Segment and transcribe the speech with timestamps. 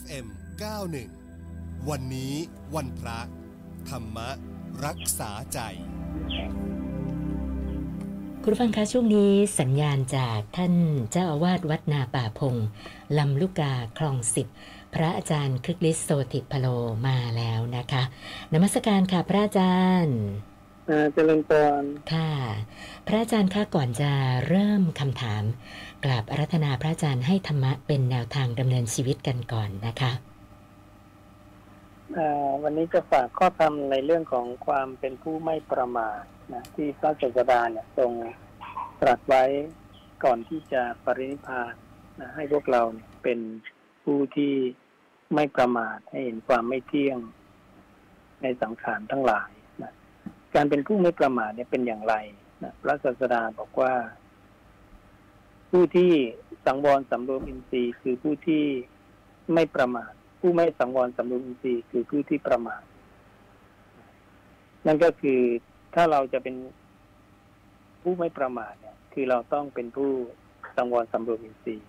[0.00, 0.26] FM
[1.06, 2.34] 91 วันนี้
[2.74, 3.20] วันพระ
[3.88, 4.18] ธรรม
[4.84, 5.58] รักษาใจ
[8.42, 10.74] คุณฟังคะช่วงนี้สัญญาณจากท่าน
[11.10, 12.54] เจ้าอาวาสวัดนาป่าพง
[13.18, 14.46] ลำลูกกาคลองสิบ
[14.94, 16.66] พระอาจารย์คึกฤทธิ์โสติพโล
[17.06, 18.02] มาแล้วนะคะ
[18.52, 20.18] นมัสการค่ะพระอาจารย์
[21.14, 21.82] เจริญพร
[22.14, 22.32] ค่ะ
[23.06, 24.12] พระอาจารย์คะก่อนจะ
[24.48, 25.42] เริ่มคำถาม
[26.04, 30.12] กราบอารัธนาพระอาจารย์ให้ธรรมะเป็นแนวทางดำเนินชีวิตกันก่อนนะคะ
[32.62, 36.20] วันนี้จะฝากข้อธรรมในเรื่องของความเป็นผู้ไม่ประมาท
[36.54, 38.12] นะที่พระเจ้าดาเนี่ยทรง
[39.00, 39.44] ตรัสไว้
[40.24, 41.72] ก่อนที่จะปรินิพาน
[42.20, 42.82] นะให้พวกเรา
[43.22, 43.38] เป็น
[44.04, 44.54] ผู้ที่
[45.34, 47.18] ไม่ประมาทให้เห็นความไม่เที่ยง
[48.42, 49.55] ในสังขารทั้งหลายนะ
[50.56, 52.14] การเป็นผู้ไม่ประมาทเนี่ยเป็นอย่างไร
[52.62, 53.92] นะพระศาสดาบอกว่า
[55.70, 56.12] ผู้ที่
[56.66, 58.64] สังวรสำรวมอินทรีย์ คือผู้ที่
[59.54, 62.82] ไม่ประมาท ผู้ไม่สังวรสำรวมอินทรีย์ คือผู้ที่ประมาท
[64.86, 65.40] นั่นก็คือ
[65.94, 66.56] ถ้าเราจะเป็น
[68.02, 70.10] ผู้ไม่ประมาทเนี่ย คือเราต้องเป็นผู้
[70.76, 71.86] สังวรสำรวมอินทรีย์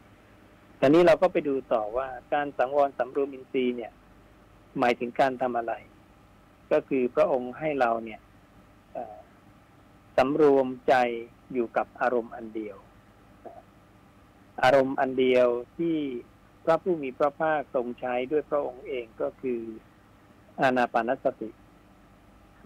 [0.80, 3.92] ตอนนี้เราก็ไปดูต่อว่าการสังวรสำรวมอินทรีย์เนี่ย
[4.80, 5.74] หมายถึงการทำอะไร
[6.72, 8.20] ก็คือพระองค์ให้เราเนี่ย
[10.18, 10.96] สำรวมใจ
[11.54, 12.78] อยู่กับอารมณ์อันเดียว
[14.64, 15.98] อารมณ์อันเดียวที่
[16.66, 19.62] พระผู้มีพระภาคทรงใช้ด้วยพระองค์เองก็คือ
[20.62, 21.50] อานาปานสติ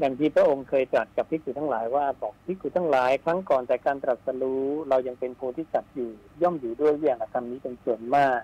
[0.01, 8.39] ดังที่พระองค์เคยตรัสกับพิกุทั้งหลายว่าบอกพิกุทั้งหลาย ครั้งก่อนแต่การตรัสรู้เรายังเป็นโพธิสัตว์อยู่ ย่อมอยู่ด้วยอย่างธรรมนี้เป็นส่วนมาก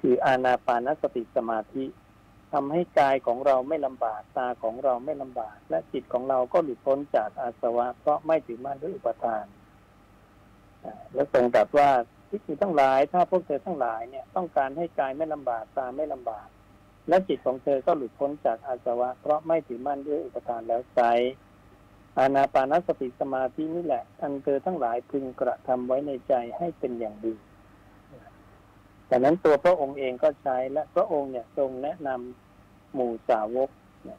[0.00, 1.84] คืออานาปานสติสมาธิ
[2.52, 9.44] ทำให้กายของเราไม่ลำบากตาของเราไม่ลำบาก และจิตของเราก็หลุดพ้นจากอาสวะเพราะไม่ถือมั่นด้วยอุปทาน
[11.14, 11.90] และทรงตรัสว่า
[12.28, 16.46] พิกุทั้งหลาย ถ้าพวกเธอทั้งหลายเนี่ยต้องการให้กายไม่ลำบากตาไม่ลำบาก
[17.08, 21.00] และจิตของเธอก็หลุดพ้นจากอาสวะ เพราะไม่ถือมั่นด้วยอุปทานแล้วไซ
[22.18, 27.34] อานาปานสติสมาธินี่แหละ อันเธอทั้งหลายพึงกระทำไว้ในใจให้เป็นอย่างดี
[29.10, 33.70] แต่นั้นตัวพระองค์เองก็ใช้และพระองค์เนี่ยทรงแนะนำหมู่สาวก
[34.04, 34.18] เนี่ย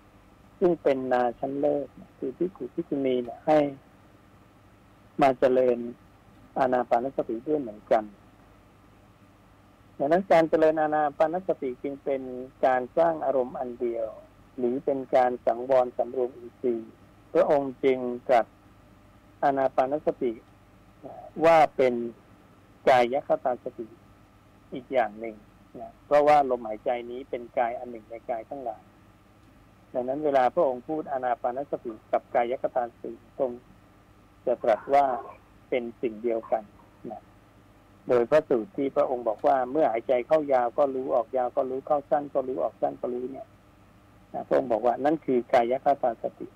[0.60, 1.88] ซึ่งเป็นนาชั้นเลิศ
[2.18, 3.58] คือพิกุพิกุณีเนี่ยให้
[5.22, 5.78] มาเจริญ
[6.60, 8.04] อานาปานสติด้วยเหมือนกัน
[9.98, 12.22] ดังนั้นการเจริญอานาปานสติจึงเป็น
[12.66, 14.08] การสร้างอารมณ์อันเดียว
[14.58, 16.92] หรือเป็นการสังวรสำรวมอินทรีย์
[17.34, 18.00] พระองค์จึง
[18.32, 18.46] กับ
[19.44, 20.32] อานาปานสติ
[21.46, 21.94] ว่าเป็น
[22.88, 23.88] กายคตาสติ
[24.74, 25.36] อีกอย่างหนึ่ง
[25.80, 28.84] นะเพราะว่าลมหายใจนี้เป็นกายอันหนึ่งในกายทั้งหลาย
[29.94, 33.52] ดังนั้นเวลาพระองค์พูดอนาปานสติกับกายคตาสติตรง
[34.46, 35.06] จะตรัสว่า
[35.70, 36.64] เป็นสิ่งเดียวกัน
[37.12, 37.22] นะ
[38.08, 43.48] โดยพระสูตรที่พระองค์บอกว่าเมื่อหายใจเข้ายาวก็รู้ออกยาวก็รู้เข้าสั้นก็รู้ออกสั้นก็รู้เนี่ย
[44.48, 46.48] พระองค์บอกว่านั่นคือกายคตาสติ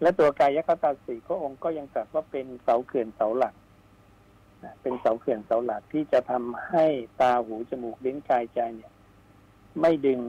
[0.00, 3.54] และตัวกายคตาสติพระองค์ก็ยังตรัสว่าเป็นเสาเขื่อนเสาหลัก
[4.82, 6.86] เป็นเสาเขื่อนเสาหลักที่จะทำให้
[7.20, 8.92] ตาหูจมูกลิ้นกายใจเนี่ย
[9.80, 10.20] ไม่ดึง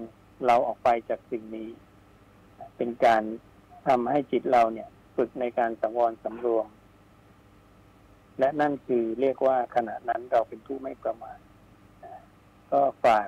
[0.46, 1.70] เราออกไปจากสิ่งนี้
[2.78, 3.24] เป็นการ
[3.88, 6.68] ทำให้จิตเราเนี่ยฝึกในการสังวรสำรวม
[8.40, 11.40] และนั่นคือเรียกว่าขณะนั้นเราเป็นผู้ไม่ประมาท
[12.72, 13.28] ก็ฝาก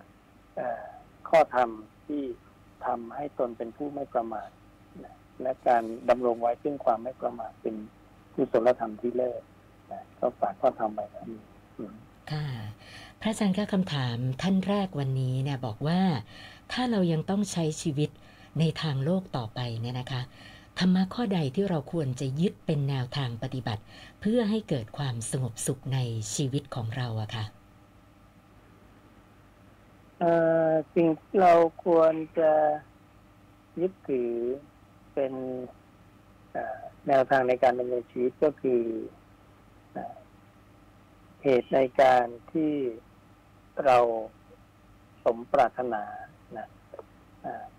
[1.30, 1.70] ข้อธรรม
[2.08, 2.24] ที่
[2.86, 4.50] ทำให้ตนเป็นผู้ไม่ประมาท
[5.42, 7.76] และการดำรงไว้ซึ่งความไม่ประมาทเป็น
[8.36, 9.42] กุศลธรรมที่เลิศ
[10.20, 11.24] ก็ฝากข้อธรรมไว้ครับ
[12.32, 12.48] ค่ะ
[13.22, 16.02] พระอาจารย์ก็คำถามท่านแรกวันนี้เนี่ยบอกว่า
[16.72, 18.10] ถ้าเรายังต้องใช้ชีวิต
[18.60, 20.22] ในทางโลกต่อไปเนี่ยนะคะ
[20.80, 23.82] ธรรมะข้อใดที่เราควรจะยึดเป็นแนวทางปฏิบัติ
[24.22, 26.00] เพื่อให้เกิดความสงบสุขใน
[26.34, 27.46] ชีวิตของเราอะค่ะ
[30.96, 31.54] สิ่งที่เรา
[31.86, 32.52] ควรจะ
[33.82, 34.32] ยึดถือ
[35.14, 35.34] เป็น
[37.08, 38.82] แนวทางในการดำเนินชีวิตก็คือ
[41.50, 42.74] เหตุในการที่
[43.86, 44.00] เรา
[45.26, 46.04] สมปรารถนา
[46.58, 46.70] นะ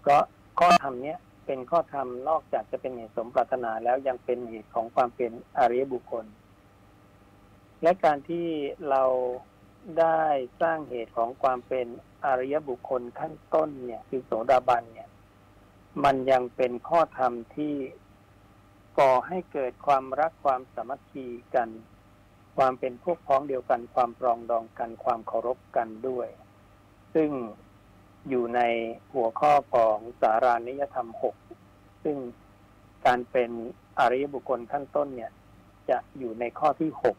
[0.07, 0.19] ก็
[0.59, 6.27] ข้อธรรมเนี้ยเป็นข้อธรรมนอกจากจะเป็นเหตุสมปรารถนาแล้วยังเป็นเหตุของความเป็นอริยบุคคล
[7.83, 8.47] และการที่
[8.91, 9.05] เรา
[9.99, 10.23] ได้
[10.61, 11.87] สร้างเหตุของความเป็น
[12.27, 15.09] อริยบุคคลขั้นต้นเนี่ยคือโสดาบันเนี่ย
[16.05, 17.75] มันยังเป็นข้อธรรมที่
[18.99, 21.69] ก่อให้เกิดความรักความสามัคคีกัน
[22.59, 26.29] ความเป็นพวกพ้องเดียวกัน ความปรองดองกัน ความเคารพกันด้วย
[27.15, 27.31] ซึ่ง
[28.29, 28.61] อยู่ใน
[29.15, 31.37] หัวข้อของสารานิยธรรมหก
[32.05, 32.17] ซึ่ง
[33.07, 33.51] การเป็น
[33.99, 35.33] อริยบุคคลขั้นต้นเนี่ย
[35.91, 37.17] จะอยู่ในข้อที่หก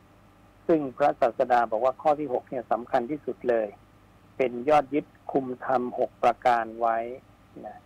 [0.68, 3.68] ซึ่งพระศาสดาบอกว่าข้อที่หกเนี่ยสำคัญที่สุดเลย
[4.38, 6.98] เป็นยอดยึดคุมธรรมหกประการไว้
[7.66, 7.78] นะ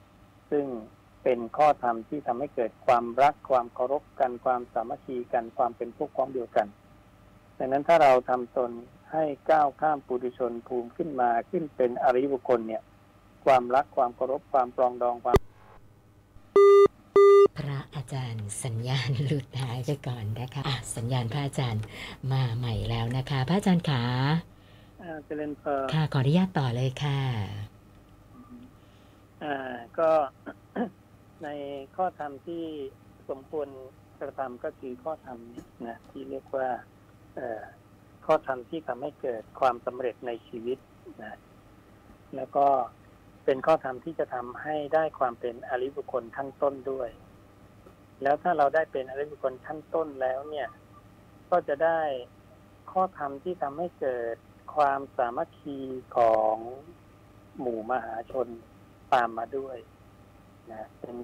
[0.51, 0.65] ซึ่ง
[1.23, 6.67] เป็นข้อธรรมที่ทำให้เกิดความรักความเคารพกันความสามัคคีกันความเป็นพวกพ้องเดียวกัน
[7.57, 8.71] ดังนั้นถ้าเราทำตน
[9.11, 12.81] ให้ก้าวข้ามปุถุชนภูมิขึ้นมาขึ้นเป็นอริยบุคคลเนี่ย
[13.45, 15.37] ความรักความเคารพความปรองดองความ
[17.57, 21.83] พระอาจารย์สัญญาณหลุดหายไปก่อนนะคะอะสัญญาณพระอาจารย์
[22.31, 24.03] มาใหม่แล้วนะคะ พระอาจารย์ขา
[25.01, 27.19] อ่าเจริญพรค่ะขออนุญาตต่อเลยค่ะ
[29.43, 30.11] อ่าก็
[31.43, 31.47] ใน
[31.95, 32.63] ข้อธรรมที่
[33.29, 33.67] สมควร
[34.19, 36.92] กระทำก็คือข้อธรรมนี้นะที่เรียกว่าเอ่อ
[38.25, 40.77] ข้อธรรมที่ทำให้เกิดความสำเร็จในชีวิต
[41.21, 41.39] นะ
[42.35, 42.67] แล้วก็
[43.45, 47.09] เป็นข้อธรรมที่จะทำให้ได้ความเป็นอริบุคคลขั้นต้นด้วย
[48.23, 50.69] แล้วถ้าเราได้เป็นอริบุคคลขั้นต้นแล้วเนี่ย
[51.51, 52.01] ก็จะได้
[52.91, 54.37] ข้อธรรมที่ทำให้เกิด
[54.75, 55.79] ความสามัคคี
[56.17, 56.55] ของ
[57.59, 58.47] หมู่มหาชน
[59.13, 59.77] ตามมาด้วย
[60.71, 61.15] นะเป็น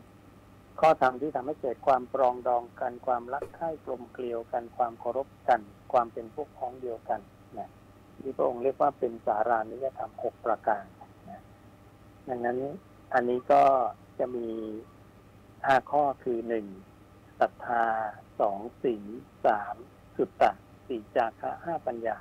[0.79, 5.61] ข้อธรรมที่ทำให้เกิดความปรองดองกันความรักใคร่กลมเกลียวกันความเคารพกัน
[5.91, 7.19] ความเป็นพวกพ้องเดียวกัน
[7.57, 7.69] นะ
[8.21, 10.83] ที่พระองค์เรียกว่าเป็นสารานิยธรรมหกประการ
[11.29, 11.41] นะ
[12.29, 12.57] ดังนั้น
[13.13, 13.63] อันนี้ก็
[14.19, 14.47] จะมี
[15.65, 16.65] ห้าข้อคือหนึ่ง
[17.39, 17.85] ศรัทธา
[18.39, 19.03] สองศีล
[19.45, 19.75] สาม
[20.15, 20.51] สุตตะ
[20.87, 22.17] สี่จาคะห้าปัญญา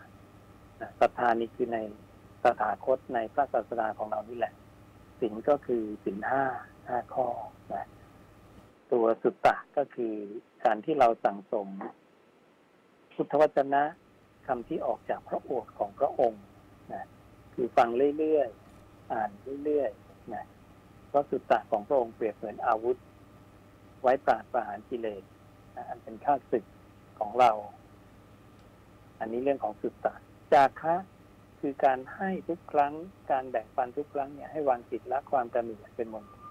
[1.00, 1.78] ศรัทธานี่คือใน
[2.44, 4.52] สถาคตในพระศาสนาของเรานี่แหละ
[5.20, 6.44] ศีลก็คือศีลห้า
[6.88, 7.26] ห้าข้อ
[7.74, 7.88] นะ
[8.92, 10.14] ตัวสุตตะก็คือ
[10.64, 11.68] การที่เราสั่งสม
[13.14, 13.82] พุทธวจนะ
[14.46, 16.44] คำที่ออกจากพระโอษฐ์ของพระองค์
[16.92, 17.06] นะ
[17.54, 17.88] คือฟัง
[18.18, 19.30] เรื่อยๆ อ่าน
[19.64, 20.44] เรื่อยๆนะ
[21.08, 22.96] เพราะสุตตะของพระองค์เปรียบเหมือนอาวุธ
[24.02, 25.22] ไว้ปราดประหารกิเลส
[25.76, 26.64] นะอันเป็นข้าศึก
[27.18, 27.50] ของเรา
[29.20, 30.14] อันนี้เรื่องของสุตตะ
[30.52, 30.94] จาคะ
[31.60, 32.94] คือการให้ทุกครั้ง
[33.30, 36.47] การแบ่งปันทุกครั้งเนี่ยให้วางจิตละความตระหนี่เป็นมงคล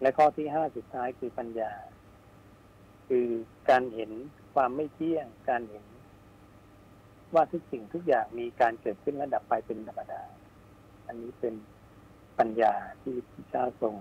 [0.00, 1.72] และข้อที่ห้าสุดท้ายคือปัญญา
[3.08, 3.26] คือ
[3.70, 4.10] การเห็น
[4.54, 5.84] ความไม่เที่ยงการเห็น
[7.34, 10.22] ว่าทุกสิ่งทุกอย่างมีการเกิดขึ้นและดับไปเป็นธรรมดา
[11.06, 11.54] อันนี้เป็น
[12.38, 13.94] ปัญญาที่พระเจ้าทรง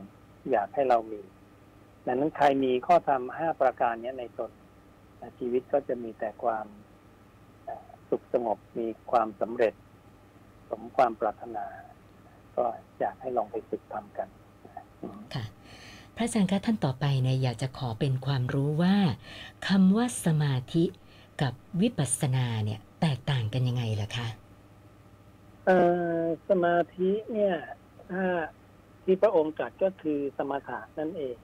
[0.52, 1.22] อยากให้เรามี
[2.06, 4.52] ดังนั้นใครมีข้อธรรมห้าประการนี้ในตน
[5.38, 6.66] ชีวิตก็จะมีแต่ความ
[8.10, 9.74] สุขสงบมีความสำเร็จ
[10.70, 11.66] สมความปรารถนา
[12.58, 12.66] ก็
[13.00, 14.28] อยากให้ลองไปฝึกทำกัน
[15.34, 15.46] ค่ะ
[16.18, 18.96] พระอาจารย์คะท่านต่อไปเนี่ยอยากจะขอเป็นความรู้ว่า
[19.68, 20.84] คำว่าสมาธิ
[21.42, 24.28] กับวิปัสสนาเนี่ยแตกต่างกันยังไงล่ะคะ
[25.66, 25.80] เอ่
[26.22, 27.56] อสมาธิเนี่ย
[28.10, 28.26] ถ้า
[29.04, 31.38] ที่พระองค์ตรัสก็คือสมถะนั่นเอง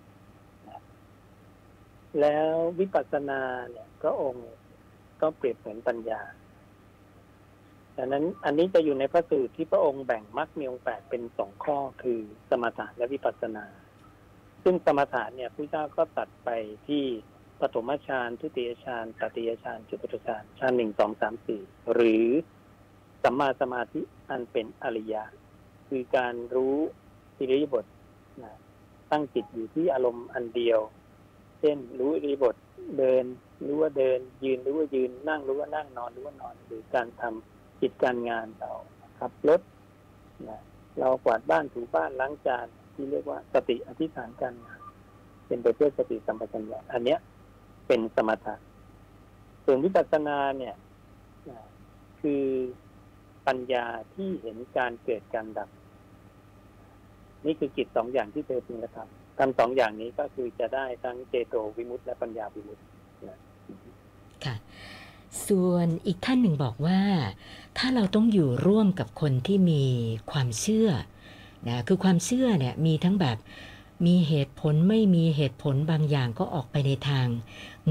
[2.20, 4.48] แล้ววิปัสสนาเนี่ยพระองค์
[5.22, 6.22] ก็เปรียบเหมือนปัญญา
[7.98, 13.66] ดังนั้นอันนี้จะอยู่ในพระสูตรที่พระองค์แบ่งมรรคมีองค์แปดเป็นสองข้อคือสมถะและวิปัสสนา
[14.64, 16.50] ซึ่งสมถะเนี่ยพระเจ้าก็ตัดไป
[16.88, 17.04] ที่
[17.60, 21.62] ปฐมฌานทุติยฌานตติยฌานจุตุฌานฌานหนึ่งสองสามสี่
[21.94, 22.28] หรือ
[23.24, 25.24] สัมมาสมาธิอันเป็นอริยะ
[25.88, 26.78] คือการรู้
[27.40, 27.86] อิริยบถ
[28.44, 28.54] นะ
[29.12, 30.80] ตั้งจิตอยู่ที่อารมณ์อันเดียว
[31.60, 32.56] เช่นรู้อิริยบถ
[32.98, 33.26] เดิน
[33.66, 38.72] รู้ว่าเดิน ยืนรู้ว่ายืนนั่งรู้ว่านั่งนอนรู้ว่านอน หรือการทำกิจการงานเรา
[39.20, 39.62] ขับรถ
[40.50, 40.62] นะ
[41.00, 44.80] เรากวาดบ้านถูบ้านล้างจาน ที่เรียกว่าสติอธิษฐานการงาน
[45.48, 47.20] เป็นไปเพื่อสติสัมปชัญญะอันเนี้ย
[47.88, 48.56] เป็นสมถะ
[49.66, 50.76] ส่วนวิปัสสนาเนี่ย
[52.22, 52.44] คือ
[53.48, 55.70] ปัญญาที่เห็นการเกิดการดับ
[57.46, 62.84] นี่คือกิจสองอย่างที่เธอพึงกระทำทำสองอย่างนี้ก็คือจะได้ทั้งเจโตวิมุตติและปัญญาวิมุตติ
[64.46, 64.56] ค่ะ
[65.48, 67.02] ส่วนอีกท่านหนึ่งบอกว่า
[67.78, 69.84] ถ้าเราต้องอยู่ร่วมกับคนที่มี
[70.32, 70.90] ความเชื่อ
[71.68, 73.38] นะคือความเชื่อเนี่ยมีทั้งแบบ
[74.06, 77.28] มีเหตุผลไม่มีเหตุผลบางอย่างก็ออกไปในทาง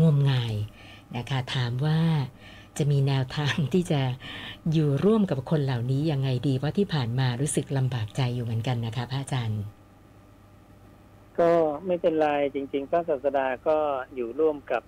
[0.02, 0.54] งมงาย
[1.16, 2.00] นะคะถามว่า
[2.78, 4.00] จะมีแนวทางที่จะ
[4.72, 9.62] อยู่ร่วมกับคนเหล่านี้ยังไงดีว่าที่ผ่านมารู้สึกลำบากใจอยู่เหมือนกันนะคะพระอาจารย์
[11.38, 11.50] ก็
[11.86, 13.76] ไม่เป็นไรจริง ๆ พระศาสดาก็
[14.14, 14.82] อยู่ร่วมกับ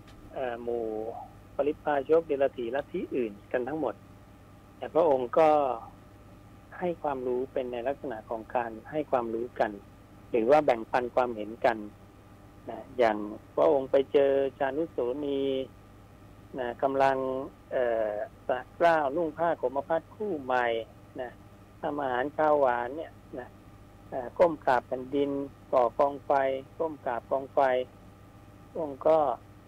[0.62, 0.84] หมู่
[1.56, 3.94] ปริพาชกเดลถีลัทธิอื่นกันทั้งหมด
[4.76, 5.50] แต่พระองค์ก็
[6.78, 9.70] ให้ความรู้เป็นในลักษณะของการให้ความรู้กัน
[10.30, 11.78] หรือว่าแบ่งปันความเห็นกัน
[12.70, 13.18] นะอย่าง
[13.54, 15.42] พระองค์ไปเจอชานุโสนี
[16.58, 17.16] นะกำลัง
[17.72, 18.12] เอ่อ
[18.48, 20.66] สักกล้าวนุ่งผ้าขมพัดคู่ใหม่
[21.20, 21.30] นะ
[21.82, 23.48] ทำอาหารข้าวหวานเนี่ยนะ
[24.38, 25.30] ก้มกราบแผ่นดิน
[25.72, 26.32] ก่อกองไฟ
[26.78, 27.60] ก้มกราบกองไฟ
[28.68, 29.18] พระองค์ก็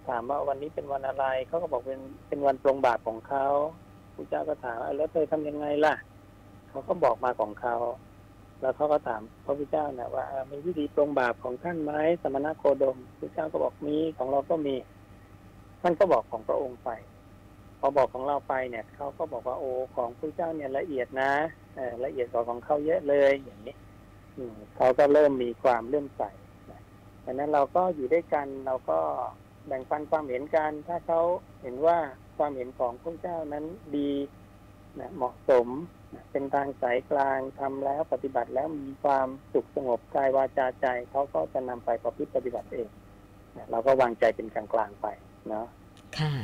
[0.08, 3.46] ถามว่าวันนี้เป็นวันอะไรเขาก็บอกเป็นเป็นวันปรงบาปของเขา
[4.14, 5.94] พระเจ้าก็ถามแล้วเธอทำยังไงล่ะ
[6.76, 7.76] เขาก็บอกมาของเขา
[8.60, 11.92] แล้วเขาก็ถามพระพุทธเจ้าเนี่ยว่ามีวิธีปรงบาปของท่านไหม
[12.22, 14.74] สมณะโคดมพระเจ้าก็บอกมีของเราก็มี
[15.82, 16.90] ท่านก็บอกของพระองค์ไป
[17.80, 21.32] พอบอกของเราไปเนี่ยเขาก็บอกว่าโอ้ของพระเจ้าเนี่ยละเอียดนะ
[21.76, 23.74] เออละเอียดกว่าของเขาเยอะเลยอย่างนี้
[24.36, 26.22] อืมเขาก็เริ่มมีความเลื่มใส
[26.70, 26.80] นะ
[27.24, 28.98] ดังนั้นเราก็อยู่ด้วยกันเราก็
[29.66, 31.20] แบ่งปันความเห็นกัน ถ้าเขา
[31.62, 31.98] เห็นว่า
[32.36, 33.64] ความเห็นของพระเจ้านั้น
[33.96, 34.12] ดี
[35.00, 35.68] นะเหมาะสม
[36.30, 42.88] เป็นทางสายกลางทำแล้วปฏิบัติแล้วมีความสุขสงบกายวาจาใจเขาก็จะนำไปประพฤติปฏิบัติเอง
[43.56, 45.06] นะเราก็วางใจเป็นกลางๆไป
[45.48, 45.66] เนาะ
[46.18, 46.34] ค่ะ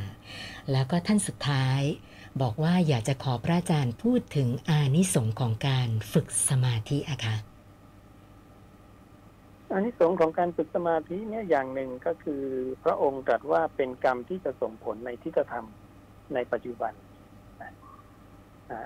[0.73, 1.81] แล้วก็ท่านสุดท้าย
[2.42, 7.37] บอกว่าอยากจะขอพระอาจารย์พูดถึงอานิสงส์ของการฝึกสมาธิอะค่ะ
[9.73, 12.42] อันนี้สงส์ของการฝึกสมาธิเนี่ยอย่างหนึ่งก็คือ
[12.85, 17.12] พระองค์ตรัสว่าเป็นกรรมที่จะส่งผลในที่จะทำในปัจจุบันนะ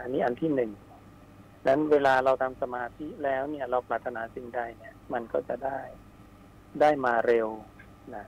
[0.03, 0.71] อันนี้อันที่หนึ่ง
[1.67, 5.79] นั้นเวลาเราทำสมาธิแล้วเนี่ย เราปรารถนาสิ่งใดเนี่ย มันก็จะได้
[6.81, 7.49] ได้มาเร็ว
[8.15, 8.27] นะ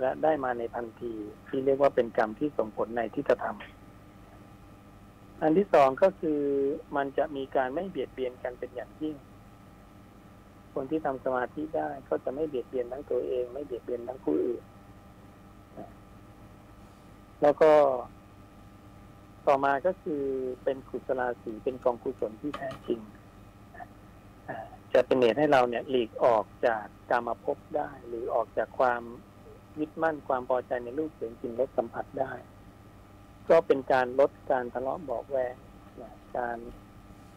[0.00, 1.14] และได้มาในทันที
[1.48, 6.40] ที่เรียกว่าเป็นกรรมที่ส่งผลในที่จะทำอันที่สองก็คือ
[6.96, 9.16] มันจะมีการไม่เบียดเบียนกันเป็นอย่างยิ่ง
[10.74, 14.62] คนที่ทำสมาธิได้ก็จะไม่เบียดเบียนทั้งตัวเอง ไม่เบียดเบียนทั้งผู้อื่น
[17.42, 17.72] แล้วก็
[19.50, 20.22] ต่อมาก็คือ
[20.64, 23.00] เป็นกุศลาสีเป็นกองกุศลที่แท้จริง
[24.92, 29.02] จะเป็นเหตุให้เราเนี่ยหลีกออกจากกามภพได้ หรือออกจากความ
[29.78, 32.32] ยึดมั่นความพอใจในรูปเสียงกลิ่นรสสัมผัสได้
[33.50, 35.56] ก็เป็นการลดการทะเลาะเบอกแวง
[36.38, 36.58] การ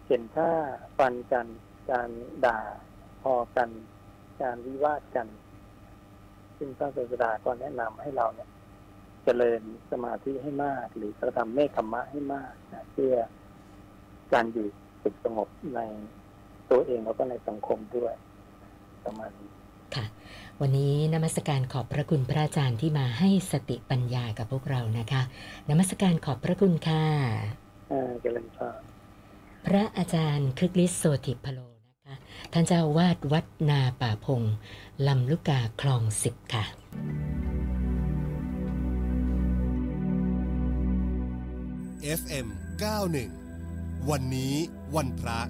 [0.06, 0.52] เข็นฆ่า
[0.98, 1.48] ฟันกัน
[1.92, 2.10] การ
[2.46, 2.60] ด่า
[3.24, 3.70] พอกัน
[4.42, 5.28] การวิวาทกัน
[6.58, 8.50] ซึ่งพระศาสดาก็แนะนำให้เราเนี่ย
[9.24, 9.62] เจริญ
[9.92, 13.14] สมาธิให้มาก หรือกระทำเมฆขมมะให้มากนะเพื่อ
[14.34, 14.68] การอยู่
[15.02, 15.80] สุขสงบใน
[16.72, 18.14] ตัวเองแล้วก็ในสังคมด้วย
[19.06, 19.52] ประมาณนี้
[19.96, 20.06] ค่ะ
[20.62, 25.22] วันนี้นมัสการขอบพระคุณพระอาจารย์ที่มาให้สติปัญญากับพวกเรานะคะ
[25.70, 27.06] นมัสการขอบพระคุณค่ะ
[27.92, 28.64] อ่าเจริญพร
[29.66, 31.60] พระอาจารย์คึกฤทธิ์โสติพโล
[31.98, 32.16] นะคะ
[32.54, 34.42] ท่านเจ้าอาวาดวัดนาป่าพง
[35.08, 36.64] ลำลูกกาคลองสิบค่ะ
[42.04, 42.48] FM
[43.28, 44.56] 91 วันนี้
[44.96, 45.42] วันพระ